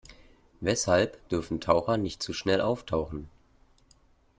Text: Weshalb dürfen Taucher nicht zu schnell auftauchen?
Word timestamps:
Weshalb 0.61 1.29
dürfen 1.29 1.61
Taucher 1.61 1.95
nicht 1.97 2.23
zu 2.23 2.33
schnell 2.33 2.59
auftauchen? 2.59 3.29